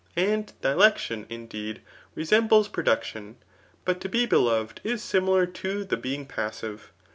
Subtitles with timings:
[0.15, 1.79] And dilecdon, indeed,
[2.17, 3.35] resem ble production;
[3.85, 6.91] but to be beloved is similar to the being passive.